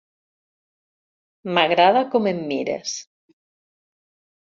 [1.57, 2.95] M'agrada com em mires.